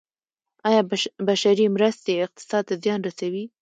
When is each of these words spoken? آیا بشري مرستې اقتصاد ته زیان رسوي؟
آیا 0.69 0.81
بشري 1.27 1.65
مرستې 1.75 2.13
اقتصاد 2.25 2.63
ته 2.69 2.73
زیان 2.83 2.99
رسوي؟ 3.07 3.45